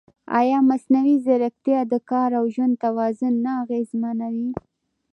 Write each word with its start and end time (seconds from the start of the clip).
ایا 0.39 0.59
مصنوعي 0.69 1.15
ځیرکتیا 1.25 1.79
د 1.91 1.93
کار 2.09 2.29
او 2.39 2.45
ژوند 2.53 2.73
توازن 2.85 3.33
نه 3.45 3.51
اغېزمنوي؟ 3.63 4.51